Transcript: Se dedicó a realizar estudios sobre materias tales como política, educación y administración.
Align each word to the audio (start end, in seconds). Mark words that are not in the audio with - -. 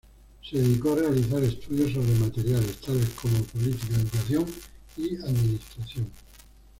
Se 0.41 0.57
dedicó 0.57 0.93
a 0.93 1.01
realizar 1.01 1.43
estudios 1.43 1.93
sobre 1.93 2.11
materias 2.15 2.65
tales 2.83 3.07
como 3.11 3.35
política, 3.43 3.97
educación 3.97 4.45
y 4.97 5.15
administración. 5.17 6.07